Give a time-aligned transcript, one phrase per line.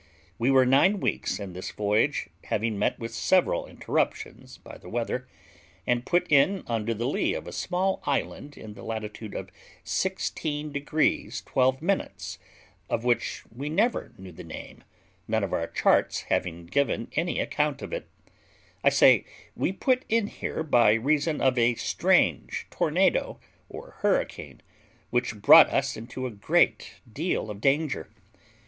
[0.39, 5.27] We were nine weeks in this voyage, having met with several interruptions by the weather,
[5.85, 9.51] and put in under the lee of a small island in the latitude of
[9.83, 12.39] 16 degrees 12 minutes,
[12.89, 14.83] of which we never knew the name,
[15.27, 18.09] none of our charts having given any account of it:
[18.83, 19.23] I say,
[19.55, 23.39] we put in here by reason of a strange tornado
[23.69, 24.61] or hurricane,
[25.11, 28.09] which brought us into a great deal of danger.